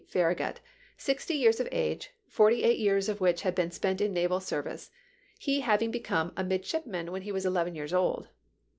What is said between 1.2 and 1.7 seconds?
years of